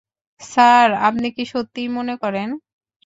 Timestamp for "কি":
1.35-1.43